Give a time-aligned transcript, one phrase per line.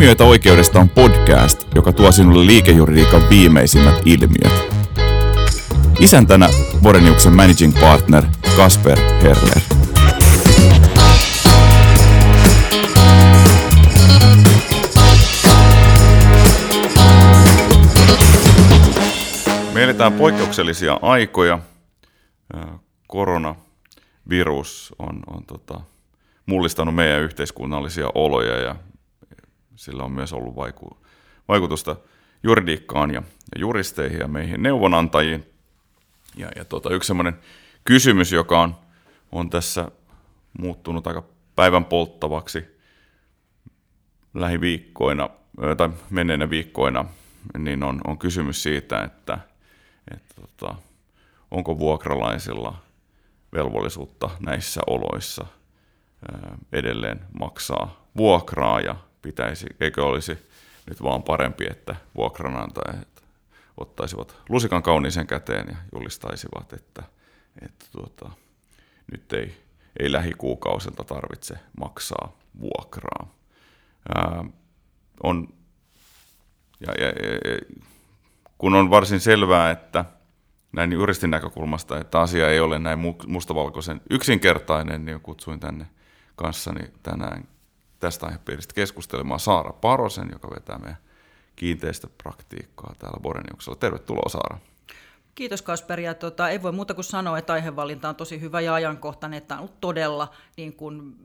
[0.00, 4.74] Ilmiöitä oikeudesta on podcast, joka tuo sinulle liikejuridiikan viimeisimmät ilmiöt.
[5.98, 6.48] Isäntänä
[6.82, 8.24] Boreniuksen managing partner
[8.56, 9.60] Kasper Herler.
[19.74, 21.58] Me eletään poikkeuksellisia aikoja.
[23.06, 25.80] Koronavirus on, on tota,
[26.46, 28.76] mullistanut meidän yhteiskunnallisia oloja ja
[29.80, 30.96] sillä on myös ollut vaiku-
[31.48, 31.96] vaikutusta
[32.42, 33.22] juridiikkaan ja,
[33.54, 35.46] ja juristeihin ja meihin neuvonantajiin.
[36.36, 37.38] Ja, ja tota, yksi sellainen
[37.84, 38.76] kysymys, joka on,
[39.32, 39.90] on tässä
[40.58, 41.22] muuttunut aika
[41.56, 42.64] päivän polttavaksi
[44.34, 45.30] lähiviikkoina
[45.76, 47.04] tai menneinä viikkoina,
[47.58, 49.38] niin on, on kysymys siitä, että,
[50.14, 50.74] että tota,
[51.50, 52.82] onko vuokralaisilla
[53.52, 55.46] velvollisuutta näissä oloissa
[56.72, 60.38] edelleen maksaa vuokraa ja pitäisi, eikö olisi
[60.86, 63.24] nyt vaan parempi, että vuokranantajat
[63.76, 67.02] ottaisivat lusikan kauniisen käteen ja julistaisivat, että,
[67.62, 68.30] että tuota,
[69.12, 69.56] nyt ei,
[69.98, 73.34] ei lähikuukausilta tarvitse maksaa vuokraa.
[74.14, 74.44] Ää,
[75.22, 75.48] on,
[76.80, 77.76] ja, ja, ja,
[78.58, 80.04] kun on varsin selvää, että
[80.72, 85.86] näin juristin näkökulmasta, että asia ei ole näin mustavalkoisen yksinkertainen, niin kutsuin tänne
[86.36, 87.48] kanssani tänään
[88.00, 90.98] tästä aihepiiristä keskustelemaan Saara Parosen, joka vetää meidän
[91.56, 93.76] kiinteistöpraktiikkaa täällä Boreniuksella.
[93.76, 94.58] Tervetuloa Saara.
[95.34, 96.00] Kiitos Kasper.
[96.00, 99.54] Ja tota, ei voi muuta kuin sanoa, että aihevalinta on tosi hyvä ja ajankohtainen, että
[99.54, 101.16] on ollut todella niin kuin,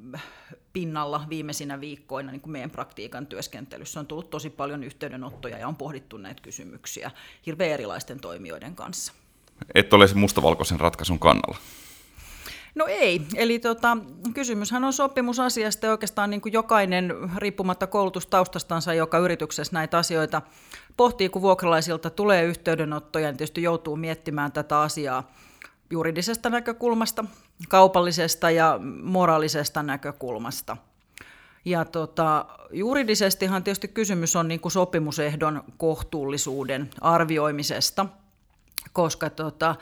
[0.74, 4.00] pinnalla viimeisinä viikkoina niin kuin meidän praktiikan työskentelyssä.
[4.00, 7.12] On tullut tosi paljon yhteydenottoja ja on pohdittu näitä kysymyksiä
[7.46, 9.14] hirveän erilaisten toimijoiden kanssa.
[9.76, 11.58] Et ole mustavalkoisen ratkaisun kannalla.
[12.76, 13.98] No ei, eli tota,
[14.34, 20.42] kysymyshän on sopimusasiasta ja oikeastaan niin kuin jokainen riippumatta koulutustaustastansa, joka yrityksessä näitä asioita
[20.98, 25.32] pohtii, kun vuokralaisilta tulee yhteydenottoja, niin tietysti joutuu miettimään tätä asiaa
[25.90, 27.26] juridisesta näkökulmasta,
[27.70, 30.78] kaupallisesta ja moraalisesta näkökulmasta.
[31.66, 38.06] Ja tota, juridisestihan tietysti kysymys on niin kuin sopimusehdon kohtuullisuuden arvioimisesta,
[38.94, 39.76] koska tota,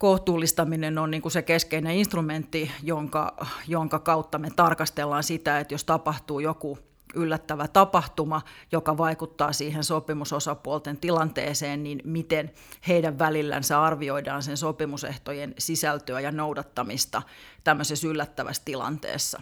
[0.00, 3.36] kohtuullistaminen on niin kuin se keskeinen instrumentti, jonka,
[3.68, 6.78] jonka kautta me tarkastellaan sitä, että jos tapahtuu joku
[7.14, 12.50] yllättävä tapahtuma, joka vaikuttaa siihen sopimusosapuolten tilanteeseen, niin miten
[12.88, 17.22] heidän välillänsä arvioidaan sen sopimusehtojen sisältöä ja noudattamista
[17.64, 19.40] tämmöisessä yllättävässä tilanteessa.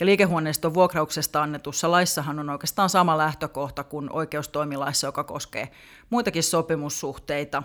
[0.00, 5.68] Ja liikehuoneiston vuokrauksesta annetussa laissahan on oikeastaan sama lähtökohta kuin oikeustoimilaissa, joka koskee
[6.10, 7.62] muitakin sopimussuhteita.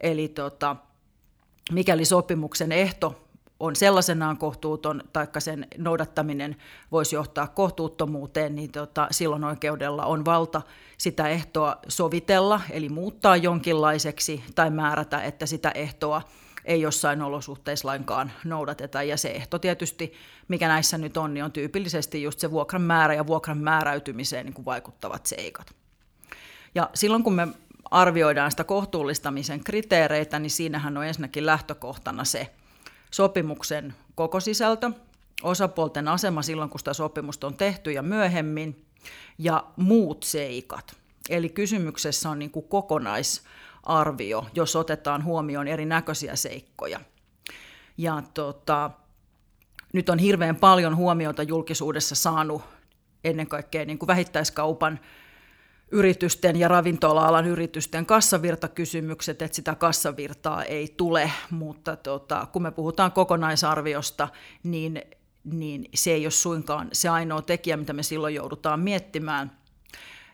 [0.00, 0.76] Eli tota,
[1.72, 3.24] mikäli sopimuksen ehto
[3.60, 6.56] on sellaisenaan kohtuuton, taikka sen noudattaminen
[6.92, 10.62] voisi johtaa kohtuuttomuuteen, niin tota, silloin oikeudella on valta
[10.98, 16.22] sitä ehtoa sovitella, eli muuttaa jonkinlaiseksi tai määrätä, että sitä ehtoa
[16.64, 19.02] ei jossain olosuhteissa lainkaan noudateta.
[19.02, 20.12] Ja se ehto tietysti,
[20.48, 24.54] mikä näissä nyt on, niin on tyypillisesti just se vuokran määrä ja vuokran määräytymiseen niin
[24.54, 25.74] kuin vaikuttavat seikat.
[26.74, 27.48] Ja silloin kun me
[27.90, 32.50] arvioidaan sitä kohtuullistamisen kriteereitä, niin siinähän on ensinnäkin lähtökohtana se
[33.10, 34.90] sopimuksen koko sisältö,
[35.42, 38.84] osapuolten asema silloin, kun sitä sopimusta on tehty ja myöhemmin,
[39.38, 40.96] ja muut seikat.
[41.30, 47.00] Eli kysymyksessä on niin kuin kokonaisarvio, jos otetaan huomioon erinäköisiä seikkoja.
[47.98, 48.90] Ja tota,
[49.92, 52.62] nyt on hirveän paljon huomiota julkisuudessa saanut
[53.24, 55.00] ennen kaikkea niin kuin vähittäiskaupan
[55.90, 63.12] yritysten ja ravintola-alan yritysten kassavirtakysymykset, että sitä kassavirtaa ei tule, mutta tota, kun me puhutaan
[63.12, 64.28] kokonaisarviosta,
[64.62, 65.02] niin,
[65.44, 69.50] niin se ei ole suinkaan se ainoa tekijä, mitä me silloin joudutaan miettimään.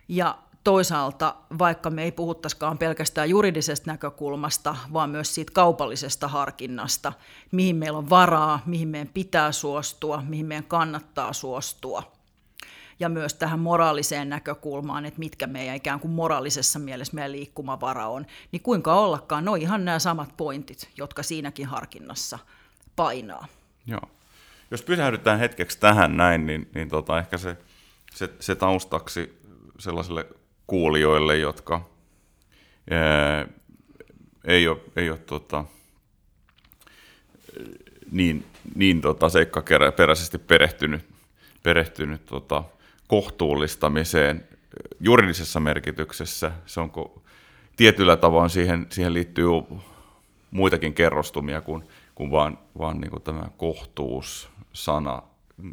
[0.09, 7.13] Ja toisaalta, vaikka me ei puhuttaisikaan pelkästään juridisesta näkökulmasta, vaan myös siitä kaupallisesta harkinnasta,
[7.53, 12.03] mihin meillä on varaa, mihin meidän pitää suostua, mihin meidän kannattaa suostua–
[13.01, 18.27] ja myös tähän moraaliseen näkökulmaan, että mitkä meidän ikään kuin moraalisessa mielessä meidän liikkumavara on,
[18.53, 22.39] niin kuinka ollakaan, ne on ihan nämä samat pointit, jotka siinäkin harkinnassa
[22.97, 23.47] painaa.
[23.87, 24.11] Joo.
[24.71, 27.57] Jos pysähdytään hetkeksi tähän näin, niin, niin tota, ehkä se,
[28.15, 29.41] se, se taustaksi
[29.79, 30.27] sellaisille
[30.67, 31.91] kuulijoille, jotka
[32.91, 33.47] ää,
[34.45, 35.65] ei ole, ei ole tota,
[38.11, 41.05] niin, niin tota, seikkaperäisesti perehtynyt,
[41.63, 42.65] perehtynyt tota,
[43.11, 44.49] kohtuullistamiseen
[45.01, 46.53] juridisessa merkityksessä.
[46.67, 47.23] Se onko
[47.77, 49.47] tietyllä tavoin siihen, siihen liittyy
[50.51, 51.85] muitakin kerrostumia kuin,
[52.15, 55.23] kuin vaan, vaan niin kuin tämä kohtuus-sana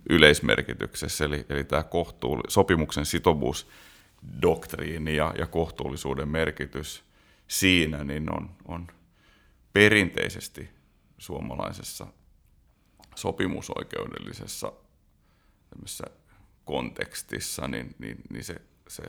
[0.09, 7.03] yleismerkityksessä, eli, eli tämä kohtuulli, sopimuksen sitovuusdoktriini ja, ja kohtuullisuuden merkitys
[7.47, 8.87] siinä niin on, on
[9.73, 10.69] perinteisesti
[11.17, 12.07] suomalaisessa
[13.15, 14.71] sopimusoikeudellisessa
[16.67, 18.55] kontekstissa, niin, niin, niin se,
[18.87, 19.03] se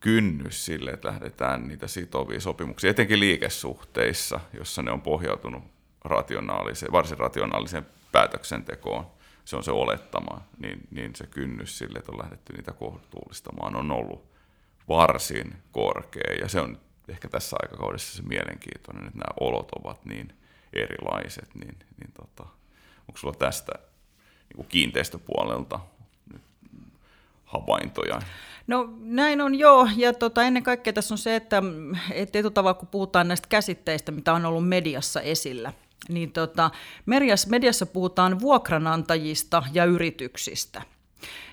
[0.00, 5.64] kynnys sille, että lähdetään niitä sitovia sopimuksia, etenkin liikesuhteissa, jossa ne on pohjautunut
[6.04, 9.06] rationaaliseen, varsin rationaaliseen päätöksentekoon,
[9.44, 13.90] se on se olettama, niin, niin se kynnys sille, että on lähdetty niitä kohtuullistamaan, on
[13.90, 14.30] ollut
[14.88, 16.34] varsin korkea.
[16.40, 20.32] Ja se on ehkä tässä aikakaudessa se mielenkiintoinen, että nämä olot ovat niin
[20.72, 22.42] erilaiset, niin, niin tota,
[23.08, 23.72] onko sulla tästä
[24.48, 25.80] niin kuin kiinteistöpuolelta
[27.52, 28.20] havaintoja?
[28.66, 31.62] No näin on joo, ja tota, ennen kaikkea tässä on se, että
[32.12, 35.72] et etutavalla kun puhutaan näistä käsitteistä, mitä on ollut mediassa esillä,
[36.08, 36.70] niin tota,
[37.06, 40.82] mediassa, mediassa puhutaan vuokranantajista ja yrityksistä.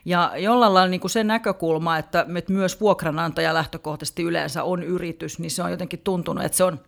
[0.06, 5.52] Ja jollain lailla niin kuin se näkökulma, että myös vuokranantaja lähtökohtaisesti yleensä on yritys, niin
[5.52, 6.80] se on jotenkin tuntunut, että se on,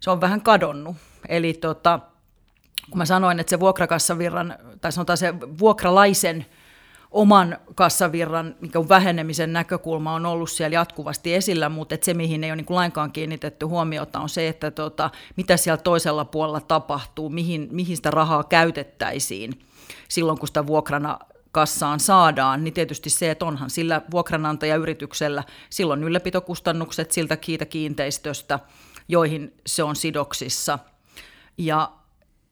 [0.00, 0.96] se on vähän kadonnut.
[1.28, 2.00] Eli tota,
[2.90, 6.46] kun mä sanoin, että se vuokrakassavirran, tai sanotaan se vuokralaisen
[7.12, 12.50] oman kassavirran niin vähenemisen näkökulma on ollut siellä jatkuvasti esillä, mutta että se, mihin ei
[12.50, 17.68] ole niin lainkaan kiinnitetty huomiota, on se, että tota, mitä siellä toisella puolella tapahtuu, mihin,
[17.70, 19.52] mihin sitä rahaa käytettäisiin
[20.08, 21.18] silloin, kun sitä vuokrana
[21.52, 28.58] kassaan saadaan, niin tietysti se, että onhan sillä vuokranantajayrityksellä silloin ylläpitokustannukset siltä kiitä kiinteistöstä,
[29.08, 30.78] joihin se on sidoksissa.
[31.58, 31.92] Ja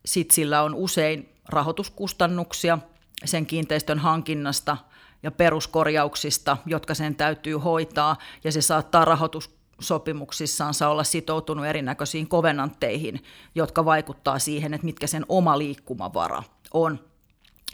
[0.04, 2.78] sitten sillä on usein rahoituskustannuksia
[3.24, 4.76] sen kiinteistön hankinnasta
[5.22, 13.24] ja peruskorjauksista, jotka sen täytyy hoitaa, ja se saattaa rahoitussopimuksissansa olla sitoutunut erinäköisiin kovenantteihin,
[13.54, 16.98] jotka vaikuttaa siihen, että mitkä sen oma liikkumavara on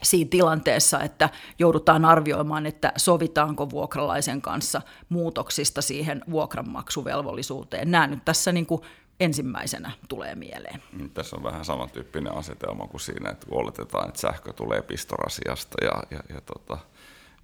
[0.03, 1.29] siinä tilanteessa, että
[1.59, 7.91] joudutaan arvioimaan, että sovitaanko vuokralaisen kanssa muutoksista siihen vuokranmaksuvelvollisuuteen.
[7.91, 8.81] Nämä nyt tässä niin kuin
[9.19, 10.83] ensimmäisenä tulee mieleen.
[10.93, 16.03] Niin, tässä on vähän samantyyppinen asetelma kuin siinä, että oletetaan, että sähkö tulee pistorasiasta ja,
[16.11, 16.77] ja, ja, tota,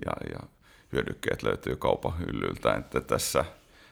[0.05, 0.39] ja, ja
[0.91, 2.75] hyödykkeet löytyy kaupan hyllyltä.
[2.75, 3.45] Että tässä,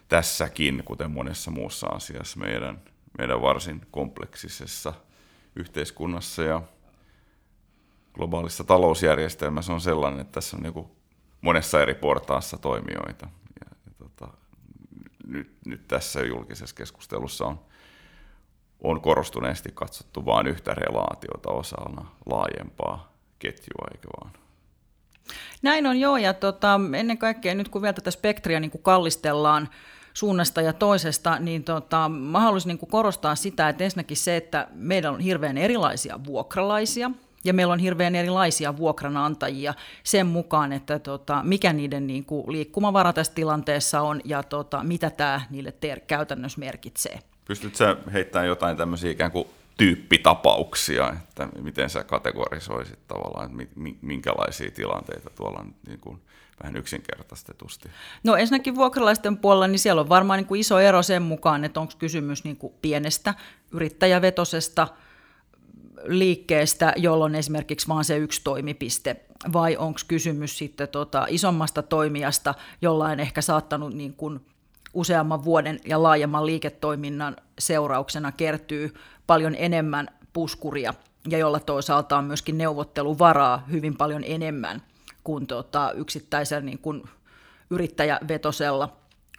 [0.07, 2.81] tässäkin, kuten monessa muussa asiassa, meidän,
[3.18, 4.94] meidän varsin kompleksisessa
[5.56, 6.62] yhteiskunnassa ja
[8.13, 10.88] globaalissa talousjärjestelmässä on sellainen, että tässä on niin
[11.42, 13.27] monessa eri portaassa toimijoita.
[13.60, 14.34] Ja, ja tota,
[15.27, 17.60] nyt, nyt tässä julkisessa keskustelussa on
[18.83, 24.33] on korostuneesti katsottu vain yhtä relaatiota osana laajempaa ketjua, eikö vaan?
[25.62, 29.69] Näin on joo, ja tota, ennen kaikkea nyt kun vielä tätä spektriä niin kuin kallistellaan
[30.13, 34.68] suunnasta ja toisesta, niin tota, mä haluaisin niin kuin korostaa sitä, että ensinnäkin se, että
[34.74, 37.12] meillä on hirveän erilaisia vuokralaisia,
[37.44, 39.74] ja meillä on hirveän erilaisia vuokranantajia
[40.04, 45.10] sen mukaan, että tota, mikä niiden niin kuin, liikkumavara tässä tilanteessa on ja tota, mitä
[45.10, 47.19] tämä niille ter- käytännössä merkitsee.
[47.45, 49.47] Pystytkö sä heittämään jotain tämmöisiä ikään kuin
[49.77, 56.21] tyyppitapauksia, että miten sä kategorisoisit tavallaan, että minkälaisia tilanteita tuolla on niin kuin
[56.63, 57.89] vähän yksinkertaistetusti?
[58.23, 61.79] No ensinnäkin vuokralaisten puolella, niin siellä on varmaan niin kuin iso ero sen mukaan, että
[61.79, 63.33] onko kysymys niin kuin pienestä
[63.71, 64.88] yrittäjävetosesta
[66.03, 69.15] liikkeestä, jolloin esimerkiksi vain se yksi toimipiste,
[69.53, 74.39] vai onko kysymys sitten tota isommasta toimijasta, jolla on ehkä saattanut niin kuin
[74.93, 78.93] useamman vuoden ja laajemman liiketoiminnan seurauksena kertyy
[79.27, 80.93] paljon enemmän puskuria
[81.29, 84.81] ja jolla toisaalta on myöskin neuvotteluvaraa hyvin paljon enemmän
[85.24, 87.03] kuin tota yksittäisellä niin kuin
[87.69, 88.98] yrittäjävetosella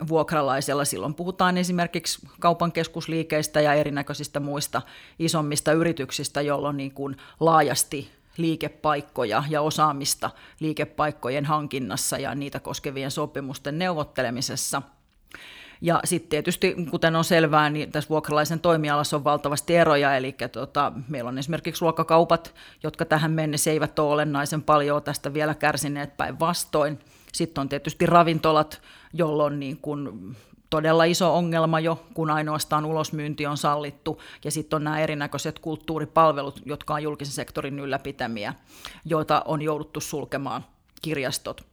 [0.09, 0.85] vuokralaisella.
[0.85, 4.83] Silloin puhutaan esimerkiksi kaupan keskusliikeistä ja erinäköisistä muista
[5.19, 10.31] isommista yrityksistä, joilla on niin kuin laajasti liikepaikkoja ja osaamista
[10.61, 14.83] liikepaikkojen hankinnassa ja niitä koskevien sopimusten neuvottelemisessa–
[15.83, 20.93] ja sitten tietysti, kuten on selvää, niin tässä vuokralaisen toimialassa on valtavasti eroja, eli tota,
[21.09, 26.99] meillä on esimerkiksi ruokakaupat, jotka tähän mennessä eivät ole olennaisen paljon tästä vielä kärsineet päinvastoin.
[27.33, 30.37] Sitten on tietysti ravintolat, jolloin niin kuin
[30.71, 34.23] todella iso ongelma jo, kun ainoastaan ulosmyynti on sallittu.
[34.45, 38.55] Ja sitten on nämä erinäköiset kulttuuripalvelut, jotka on julkisen sektorin ylläpitämiä,
[39.05, 40.65] joita on jouduttu sulkemaan
[41.03, 41.72] kirjastot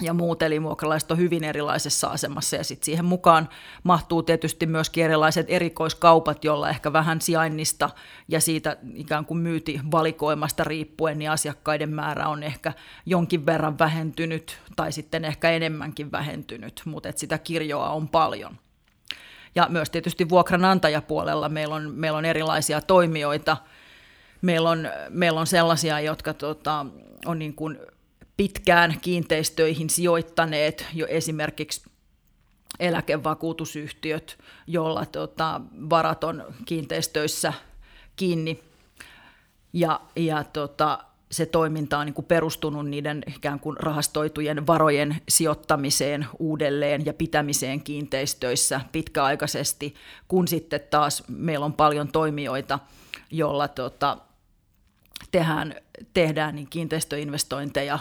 [0.00, 3.48] ja muut, eli vuokralaiset on hyvin erilaisessa asemassa, ja sitten siihen mukaan
[3.82, 7.90] mahtuu tietysti myös erilaiset erikoiskaupat, joilla ehkä vähän sijainnista
[8.28, 12.72] ja siitä ikään kuin myytivalikoimasta riippuen, niin asiakkaiden määrä on ehkä
[13.06, 18.58] jonkin verran vähentynyt, tai sitten ehkä enemmänkin vähentynyt, mutta sitä kirjoa on paljon.
[19.54, 23.56] Ja myös tietysti vuokranantajapuolella meillä on, meillä on erilaisia toimijoita,
[24.42, 26.86] Meillä on, meillä on sellaisia, jotka tota,
[27.26, 27.78] on niin kuin
[28.40, 31.82] pitkään kiinteistöihin sijoittaneet jo esimerkiksi
[32.78, 37.52] eläkevakuutusyhtiöt, joilla tota, varat on kiinteistöissä
[38.16, 38.60] kiinni.
[39.72, 40.98] Ja, ja tota,
[41.30, 47.82] se toiminta on niin kuin perustunut niiden ikään kuin rahastoitujen varojen sijoittamiseen uudelleen ja pitämiseen
[47.82, 49.94] kiinteistöissä pitkäaikaisesti,
[50.28, 52.78] kun sitten taas meillä on paljon toimijoita,
[53.30, 54.16] joilla tota,
[55.30, 55.74] tehdään,
[56.14, 57.98] tehdään niin kiinteistöinvestointeja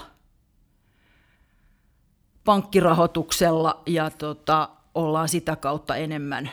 [2.49, 6.51] pankkirahoituksella ja tota, ollaan sitä kautta enemmän,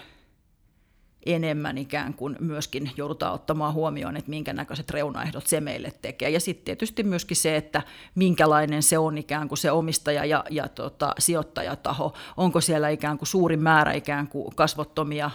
[1.27, 6.31] enemmän ikään kuin myöskin joudutaan ottamaan huomioon, että minkä näköiset reunaehdot se meille tekee.
[6.31, 7.83] Ja sitten tietysti myöskin se, että
[8.15, 12.15] minkälainen se on ikään kuin se omistaja ja, ja tota, sijoittajataho.
[12.37, 15.31] Onko siellä ikään kuin suuri määrä ikään kuin kasvottomia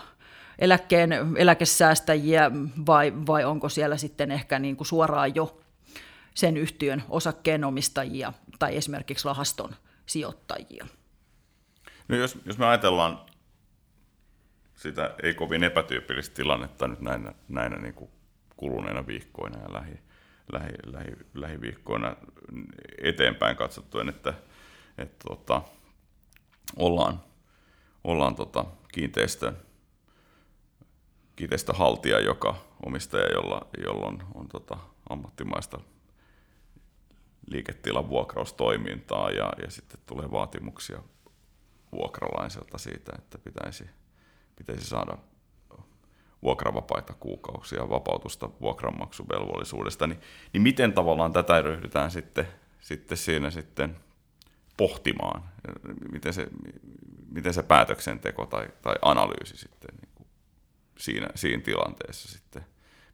[0.59, 2.51] eläkkeen, eläkesäästäjiä
[2.85, 5.61] vai, vai onko siellä sitten ehkä niin kuin suoraan jo
[6.33, 9.75] sen yhtiön osakkeenomistajia tai esimerkiksi rahaston
[10.05, 10.87] sijoittajia.
[12.07, 13.19] No jos, jos me ajatellaan
[14.81, 18.11] sitä ei kovin epätyypillistä tilannetta nyt näinä, näinä niin kuin
[18.57, 19.99] kuluneina viikkoina ja lähi,
[20.51, 22.15] lähi, lähi, lähiviikkoina
[23.03, 24.33] eteenpäin katsottuen, että,
[24.97, 25.61] että tota,
[26.75, 27.23] ollaan,
[28.03, 29.57] ollaan tota kiinteistön,
[31.35, 32.55] kiinteistöhaltija, joka
[32.85, 34.77] omistaja, jolla, jolla on, on tota
[35.09, 35.79] ammattimaista
[37.47, 41.03] liiketilan vuokraustoimintaa ja, ja sitten tulee vaatimuksia
[41.91, 43.89] vuokralaiselta siitä, että pitäisi,
[44.55, 45.17] pitäisi saada
[46.43, 50.19] vuokravapaita kuukausia, vapautusta vuokranmaksuvelvollisuudesta, niin,
[50.53, 52.47] niin miten tavallaan tätä ryhdytään sitten,
[52.79, 53.97] sitten siinä sitten
[54.77, 55.43] pohtimaan,
[56.11, 56.47] miten se,
[57.31, 60.27] miten se päätöksenteko tai, tai analyysi sitten niin kuin
[60.97, 62.65] siinä, siinä tilanteessa sitten,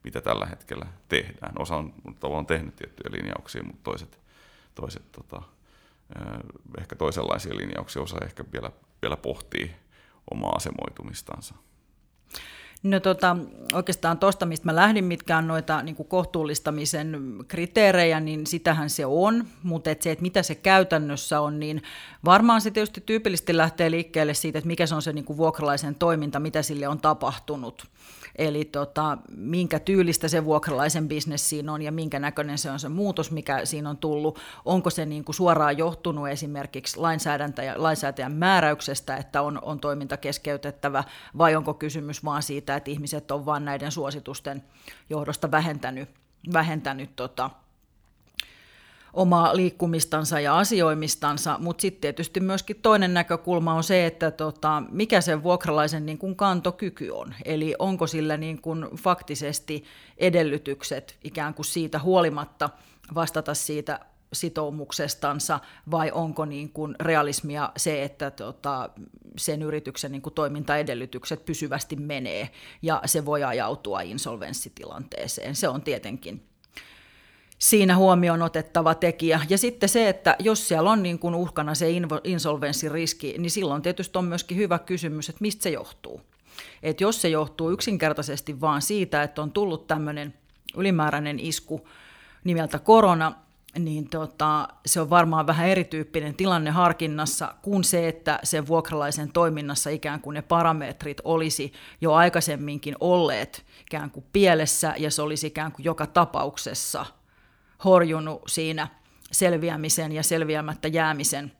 [0.08, 1.54] mitä tällä hetkellä tehdään.
[1.60, 4.20] Osa on tavallaan tehnyt tiettyjä linjauksia, mutta toiset,
[4.76, 5.42] toiset tota,
[6.80, 8.72] ehkä toisenlaisia linjauksia, osa ehkä vielä,
[9.02, 9.76] vielä pohtii
[10.32, 11.56] omaa asemoitumistansa.
[12.84, 13.38] No tota,
[13.74, 19.06] oikeastaan tuosta, mistä mä lähdin, mitkä on noita niin kuin kohtuullistamisen kriteerejä, niin sitähän se
[19.06, 21.82] on, mutta et se, että mitä se käytännössä on, niin
[22.26, 25.96] varmaan se tietysti tyypillisesti lähtee liikkeelle siitä, että mikä se on se niin kuin vuokralaisen
[25.96, 27.88] toiminta, mitä sille on tapahtunut.
[28.36, 32.90] Eli tota, minkä tyylistä se vuokralaisen bisnes siinä on ja minkä näköinen se on se
[32.90, 34.40] muutos, mikä siinä on tullut.
[34.66, 36.98] Onko se niin kuin suoraan johtunut esimerkiksi
[37.78, 41.04] lainsäätäjän määräyksestä, että on, on toiminta keskeytettävä,
[41.38, 44.64] vai onko kysymys vaan siitä, että ihmiset on vain näiden suositusten
[45.10, 46.10] johdosta vähentänyt,
[46.54, 47.50] vähentänyt tota,
[49.14, 55.22] omaa liikkumistansa ja asioimistansa, mutta sitten tietysti myöskin toinen näkökulma on se, että tota, mikä
[55.22, 57.34] sen vuokralaisen niin kuin kantokyky on.
[57.46, 59.84] Eli onko sillä niin kuin faktisesti
[60.18, 62.70] edellytykset ikään kuin siitä huolimatta
[63.16, 64.00] vastata siitä
[64.34, 65.60] sitoumuksestansa
[65.92, 68.90] vai onko niin kuin realismia se, että tota,
[69.38, 72.50] sen yrityksen niin kuin toimintaedellytykset pysyvästi menee
[72.82, 75.56] ja se voi ajautua insolvenssitilanteeseen.
[75.56, 76.44] Se on tietenkin
[77.58, 79.42] siinä huomioon otettava tekijä.
[79.50, 81.88] Ja sitten se, että jos siellä on niin kuin uhkana se
[82.24, 86.22] insolvenssiriski, niin silloin tietysti on myöskin hyvä kysymys, että mistä se johtuu.
[86.84, 90.34] Et jos se johtuu yksinkertaisesti vaan siitä, että on tullut tämmöinen
[90.78, 91.88] ylimääräinen isku
[92.44, 93.34] nimeltä korona,
[93.80, 99.90] niin tota, se on varmaan vähän erityyppinen tilanne harkinnassa kuin se, että sen vuokralaisen toiminnassa
[99.90, 105.72] ikään kuin ne parametrit olisi jo aikaisemminkin olleet ikään kuin pielessä ja se olisi ikään
[105.72, 107.06] kuin joka tapauksessa–
[107.84, 108.88] horjunut siinä
[109.32, 111.52] selviämisen ja selviämättä jäämisen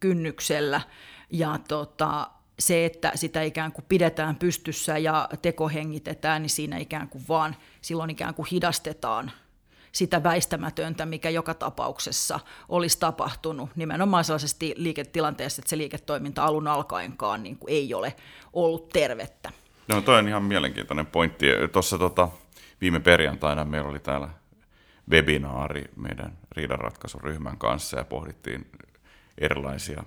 [0.00, 0.80] kynnyksellä.
[1.30, 7.24] Ja tota, se, että sitä ikään kuin pidetään pystyssä ja tekohengitetään, niin siinä ikään kuin
[7.28, 9.30] vaan silloin ikään kuin hidastetaan
[9.92, 17.42] sitä väistämätöntä, mikä joka tapauksessa olisi tapahtunut nimenomaan sellaisessa liiketilanteessa, että se liiketoiminta alun alkaenkaan
[17.42, 18.14] niin kuin ei ole
[18.52, 19.52] ollut tervettä.
[19.88, 21.46] No toi on ihan mielenkiintoinen pointti.
[21.72, 22.28] Tuossa tota,
[22.80, 24.28] viime perjantaina meillä oli täällä
[25.10, 28.66] webinaari meidän riidanratkaisuryhmän kanssa ja pohdittiin
[29.38, 30.02] erilaisia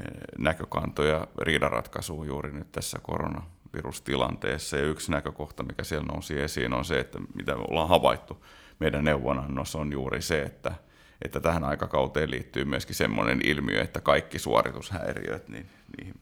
[0.00, 4.76] eh, näkökantoja riidanratkaisuun juuri nyt tässä koronavirustilanteessa.
[4.76, 8.44] Ja yksi näkökohta, mikä siellä nousi esiin, on se, että mitä me ollaan havaittu
[8.78, 10.74] meidän neuvonannossa, on juuri se, että,
[11.22, 16.14] että tähän aikakauteen liittyy myöskin semmoinen ilmiö, että kaikki suoritushäiriöt, niin, niin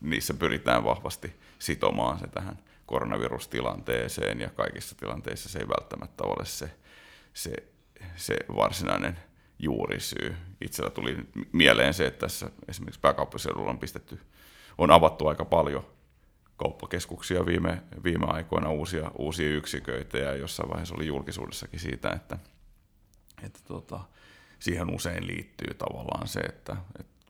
[0.00, 6.70] niissä pyritään vahvasti sitomaan se tähän koronavirustilanteeseen, ja kaikissa tilanteissa se ei välttämättä ole se
[7.34, 7.52] se,
[8.16, 9.18] se varsinainen
[9.58, 10.36] juurisyy.
[10.60, 11.16] Itsellä tuli
[11.52, 14.20] mieleen se, että tässä esimerkiksi pääkaupunkiseudulla on pistetty,
[14.78, 15.86] on avattu aika paljon
[16.62, 22.38] kauppakeskuksia viime, viime aikoina uusia, uusia yksiköitä ja jossain vaiheessa oli julkisuudessakin siitä, että,
[23.42, 24.00] että tota,
[24.58, 27.26] siihen usein liittyy tavallaan se, että, että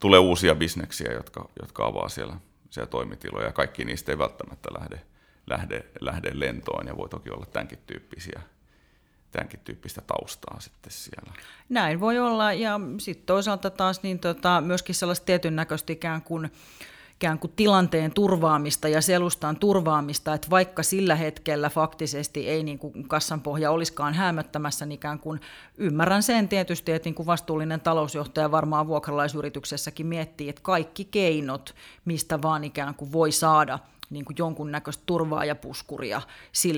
[0.00, 2.36] tulee uusia bisneksiä, jotka, jotka avaa siellä,
[2.70, 5.00] siellä toimitiloja ja kaikki niistä ei välttämättä lähde,
[5.46, 8.40] lähde, lähde lentoon ja voi toki olla tämänkin tyyppisiä
[9.30, 11.32] tämänkin tyyppistä taustaa sitten siellä.
[11.68, 16.50] Näin voi olla ja sitten toisaalta taas niin tota, myöskin sellaista tietyn näköistä ikään kuin
[17.18, 23.08] ikään kuin tilanteen turvaamista ja selustan turvaamista, että vaikka sillä hetkellä faktisesti ei niin kuin
[23.08, 25.40] kassanpohja olisikaan hämöttämässä, niin ikään kuin
[25.78, 32.42] ymmärrän sen tietysti, että niin kuin vastuullinen talousjohtaja varmaan vuokralaisyrityksessäkin miettii, että kaikki keinot, mistä
[32.42, 33.78] vaan ikään kuin voi saada
[34.10, 36.22] niin kuin jonkunnäköistä turvaa ja puskuria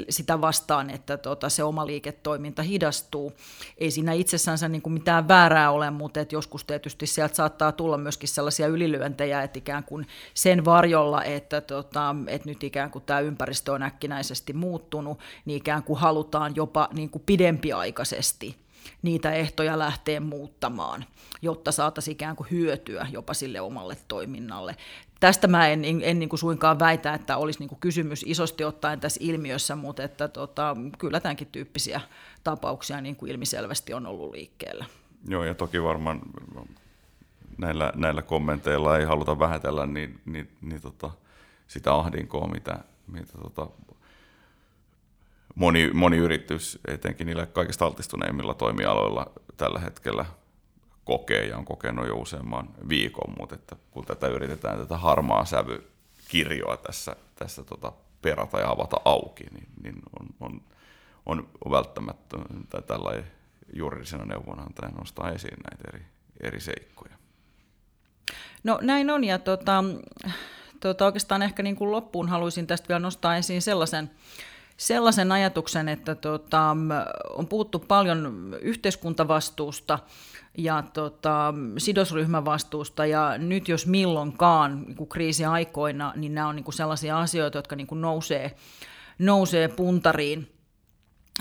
[0.09, 3.33] sitä vastaan, että tota, se oma liiketoiminta hidastuu.
[3.79, 7.99] Ei siinä itsessänsä niin kuin mitään väärää ole, mutta et joskus tietysti sieltä saattaa tulla
[7.99, 13.21] myöskin sellaisia ylilyöntejä, että ikään kuin sen varjolla, että, tota, että nyt ikään kuin tämä
[13.21, 18.57] ympäristö on äkkinäisesti muuttunut, niin ikään kuin halutaan jopa niin kuin pidempiaikaisesti
[19.03, 21.05] niitä ehtoja lähteä muuttamaan,
[21.43, 24.77] jotta saataisiin ikään kuin hyötyä jopa sille omalle toiminnalle.
[25.21, 28.65] Tästä mä en, en, en niin kuin suinkaan väitä, että olisi niin kuin kysymys isosti
[28.65, 32.01] ottaen tässä ilmiössä, mutta että tota, kyllä tämänkin tyyppisiä
[32.45, 34.85] tapauksia niin kuin ilmiselvästi on ollut liikkeellä.
[35.29, 36.21] Joo, ja toki varmaan
[37.59, 41.11] näillä, näillä kommenteilla ei haluta vähätellä niin, niin, niin tota,
[41.69, 43.67] sitä ahdinkoa, mitä, mitä tota,
[45.61, 50.25] moni, moni yritys, etenkin niillä kaikista altistuneimmilla toimialoilla tällä hetkellä
[51.05, 56.77] kokee ja on kokenut jo useamman viikon, mutta että kun tätä yritetään tätä harmaa sävykirjoa
[56.77, 60.63] tässä, tässä tota perata ja avata auki, niin, niin on, on,
[61.27, 62.37] on, välttämättä
[62.87, 63.25] tällainen
[63.73, 66.05] juridisena neuvonantajana nostaa esiin näitä eri,
[66.43, 67.15] eri seikkoja.
[68.65, 69.85] No näin on, ja tota,
[70.81, 74.11] tota, oikeastaan ehkä niin kuin loppuun haluaisin tästä vielä nostaa esiin sellaisen,
[74.81, 76.77] sellaisen ajatuksen, että tota,
[77.35, 79.99] on puhuttu paljon yhteiskuntavastuusta
[80.59, 87.59] ja tota, sidosryhmävastuusta ja nyt jos milloinkaan niin kriisiaikoina, niin nämä on niin sellaisia asioita,
[87.59, 88.57] jotka niin nousee,
[89.19, 90.53] nousee puntariin.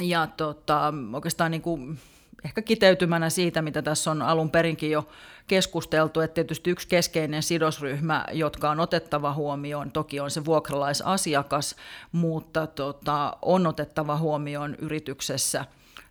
[0.01, 1.99] Ja tota, oikeastaan niin kuin
[2.45, 5.07] ehkä kiteytymänä siitä, mitä tässä on alun perinkin jo
[5.47, 11.75] keskusteltu, että tietysti yksi keskeinen sidosryhmä, jotka on otettava huomioon, toki on se vuokralaisasiakas,
[12.11, 15.65] mutta tota, on otettava huomioon yrityksessä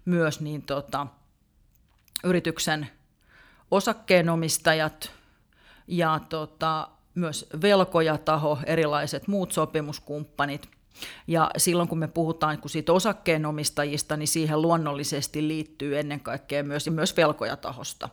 [0.05, 1.07] myös niin tota,
[2.25, 2.89] yrityksen
[3.71, 5.13] osakkeenomistajat
[5.87, 10.69] ja tota, myös velkojataho, erilaiset muut sopimuskumppanit–
[11.27, 16.87] ja silloin kun me puhutaan kun siitä osakkeenomistajista, niin siihen luonnollisesti liittyy ennen kaikkea myös,
[16.87, 18.09] ja myös velkojatahosta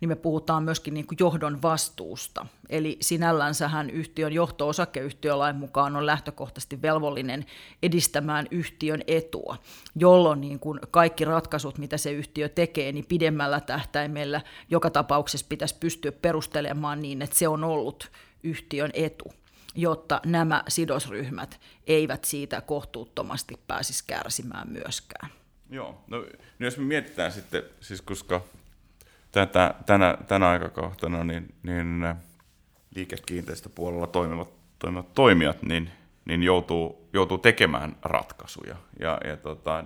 [0.00, 2.46] niin me puhutaan myöskin niin kuin johdon vastuusta.
[2.68, 7.46] Eli sinällänsähän yhtiön johto osakeyhtiölain mukaan on lähtökohtaisesti velvollinen
[7.82, 9.56] edistämään yhtiön etua,
[9.96, 15.76] jolloin niin kuin kaikki ratkaisut, mitä se yhtiö tekee, niin pidemmällä tähtäimellä joka tapauksessa pitäisi
[15.80, 18.10] pystyä perustelemaan niin, että se on ollut
[18.42, 19.32] yhtiön etu
[19.74, 25.30] jotta nämä sidosryhmät eivät siitä kohtuuttomasti pääsisi kärsimään myöskään.
[25.70, 26.18] Joo, no,
[26.58, 28.40] no jos me mietitään sitten, siis koska
[29.32, 32.14] tätä, tänä, tänä aikakautena niin, niin
[32.94, 35.90] liikekiinteistöpuolella toimivat, toimivat toimijat niin,
[36.24, 38.76] niin joutuu, joutuu tekemään ratkaisuja.
[39.00, 39.84] Ja, ja, tota,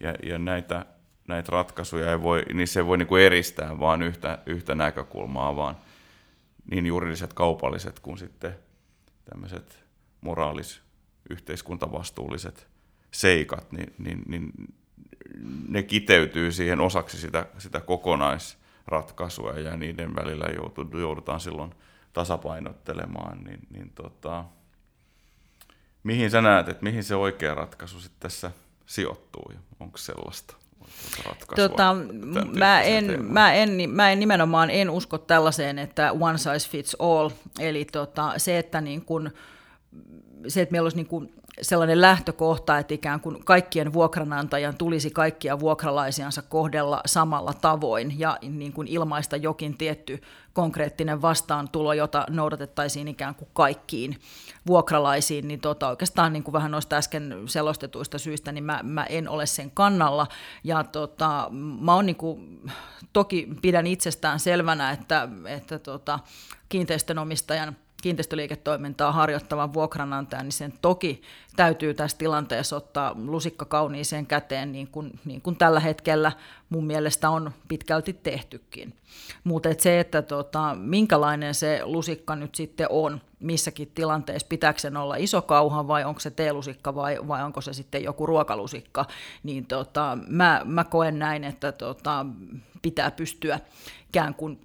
[0.00, 0.86] ja, ja näitä,
[1.28, 5.76] näitä ratkaisuja ei voi, niin se voi niin kuin eristää vain yhtä, yhtä näkökulmaa, vaan
[6.70, 8.54] niin juridiset, kaupalliset kuin sitten
[9.30, 9.84] tämmöiset
[10.20, 10.82] moraalis,
[11.30, 12.68] yhteiskuntavastuulliset
[13.10, 14.52] seikat, niin, niin, niin
[15.68, 20.46] ne kiteytyy siihen osaksi sitä, sitä kokonaisratkaisua ja niiden välillä
[21.00, 21.74] joudutaan silloin
[22.12, 24.44] tasapainottelemaan, niin, niin tota,
[26.02, 28.50] mihin sä näet, että mihin se oikea ratkaisu sitten tässä
[28.86, 30.59] sijoittuu ja onko sellaista?
[31.56, 31.96] Tota,
[32.58, 37.30] mä, en, mä, en, mä en nimenomaan en usko tällaiseen, että one size fits all,
[37.58, 39.30] eli tota, se, että niin kun,
[40.48, 45.60] se, että meillä olisi niin kun sellainen lähtökohta, että ikään kuin kaikkien vuokranantajan tulisi kaikkia
[45.60, 50.20] vuokralaisiansa kohdella samalla tavoin ja niin kuin ilmaista jokin tietty
[50.52, 54.16] konkreettinen vastaantulo, jota noudatettaisiin ikään kuin kaikkiin
[54.66, 59.28] vuokralaisiin, niin tota, oikeastaan niin kuin vähän noista äsken selostetuista syistä, niin mä, mä en
[59.28, 60.26] ole sen kannalla.
[60.64, 61.48] Ja tota,
[61.80, 62.60] mä on niin kuin,
[63.12, 66.18] toki pidän itsestään selvänä, että, että tota,
[66.68, 71.22] kiinteistönomistajan kiinteistöliiketoimintaa harjoittavan vuokranantajan, niin sen toki
[71.56, 76.32] täytyy tässä tilanteessa ottaa lusikka kauniiseen käteen, niin kuin, niin kuin tällä hetkellä
[76.68, 78.94] mun mielestä on pitkälti tehtykin.
[79.44, 84.96] Mutta et se, että tota, minkälainen se lusikka nyt sitten on, missäkin tilanteessa, pitääkö sen
[84.96, 89.04] olla iso kauha vai onko se teelusikka vai, vai onko se sitten joku ruokalusikka,
[89.42, 92.26] niin tota, mä, mä koen näin, että tota,
[92.82, 93.60] pitää pystyä
[94.08, 94.60] ikään kuin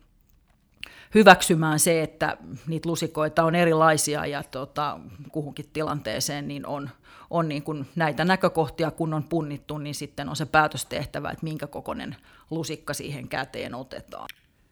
[1.16, 5.00] hyväksymään se, että niitä lusikoita on erilaisia ja tota,
[5.32, 6.90] kuhunkin tilanteeseen niin on,
[7.30, 11.44] on niin kuin näitä näkökohtia, kun on punnittu, niin sitten on se päätös tehtävä, että
[11.44, 12.16] minkä kokoinen
[12.50, 14.26] lusikka siihen käteen otetaan.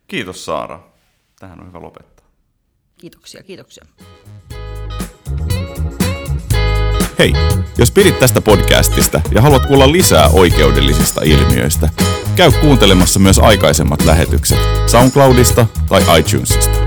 [0.07, 0.79] Kiitos Saara.
[1.39, 2.25] Tähän on hyvä lopettaa.
[2.97, 3.85] Kiitoksia, kiitoksia.
[7.19, 7.33] Hei,
[7.77, 11.89] jos pidit tästä podcastista ja haluat kuulla lisää oikeudellisista ilmiöistä,
[12.35, 16.82] käy kuuntelemassa myös aikaisemmat lähetykset SoundCloudista tai iTunesista.